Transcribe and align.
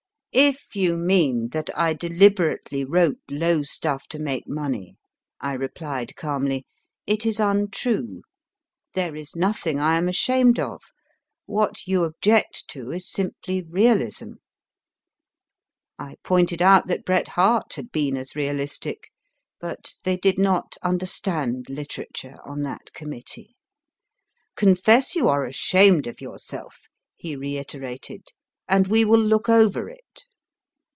If 0.33 0.77
you 0.77 0.95
mean 0.95 1.49
that 1.49 1.69
I 1.77 1.91
deliberately 1.93 2.85
wrote 2.85 3.17
low 3.29 3.63
stuff 3.63 4.07
to 4.07 4.17
make 4.17 4.47
money, 4.47 4.95
I 5.41 5.51
replied 5.51 6.15
calmly, 6.15 6.65
it 7.05 7.25
is 7.25 7.37
untrue. 7.37 8.21
There 8.95 9.13
is 9.13 9.35
nothing 9.35 9.77
I 9.81 9.97
am 9.97 10.07
ashamed 10.07 10.57
of. 10.57 10.83
What 11.47 11.85
you 11.85 12.05
object 12.05 12.69
to 12.69 12.91
is 12.91 13.09
simply 13.11 13.61
realism. 13.61 14.35
I 15.99 16.15
pointed 16.23 16.61
out 16.61 16.87
that 16.87 17.03
Bret 17.03 17.27
Harte 17.27 17.73
had 17.75 17.91
been 17.91 18.15
as 18.15 18.33
realistic; 18.33 19.11
but 19.59 19.95
they 20.05 20.15
did 20.15 20.39
not 20.39 20.77
understand 20.81 21.65
literature 21.69 22.37
on 22.45 22.61
that 22.61 22.93
committee. 22.93 23.57
Confess 24.55 25.13
you 25.13 25.27
are 25.27 25.43
ashamed 25.45 26.07
of 26.07 26.21
yourself, 26.21 26.83
he 27.17 27.35
reiterated, 27.35 28.29
and 28.69 28.87
we 28.87 29.03
will 29.03 29.19
look 29.19 29.49
over 29.49 29.89
it. 29.89 30.23